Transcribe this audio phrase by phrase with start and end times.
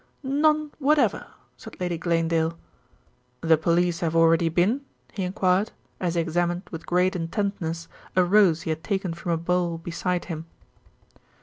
[0.23, 1.27] "None whatever,"
[1.57, 2.57] said Lady Glanedale.
[3.41, 4.81] "The police have already been?"
[5.13, 9.37] he enquired, as he examined with great intentness a rose he had taken from a
[9.37, 10.47] bowl beside him.